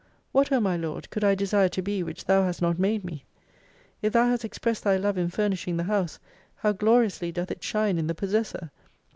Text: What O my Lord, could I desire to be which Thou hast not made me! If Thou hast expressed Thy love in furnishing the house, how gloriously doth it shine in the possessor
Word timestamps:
What 0.31 0.51
O 0.51 0.59
my 0.59 0.75
Lord, 0.75 1.07
could 1.11 1.23
I 1.23 1.35
desire 1.35 1.69
to 1.69 1.81
be 1.83 2.01
which 2.01 2.25
Thou 2.25 2.41
hast 2.43 2.59
not 2.59 2.79
made 2.79 3.05
me! 3.05 3.23
If 4.01 4.13
Thou 4.13 4.29
hast 4.29 4.43
expressed 4.43 4.83
Thy 4.83 4.97
love 4.97 5.15
in 5.15 5.29
furnishing 5.29 5.77
the 5.77 5.83
house, 5.83 6.17
how 6.55 6.71
gloriously 6.71 7.31
doth 7.31 7.51
it 7.51 7.63
shine 7.63 7.99
in 7.99 8.07
the 8.07 8.15
possessor 8.15 8.71